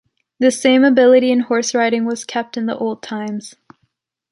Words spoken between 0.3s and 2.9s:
This same ability in horse riding was kept in the